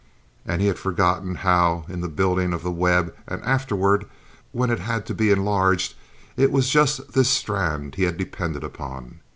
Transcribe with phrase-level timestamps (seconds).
[0.47, 4.07] And he had forgotten how, in the building of the web and afterward
[4.51, 5.93] when it had to be enlarged,
[6.35, 9.19] it was just this strand he had depended upon.